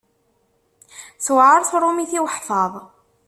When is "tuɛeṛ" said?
1.23-1.61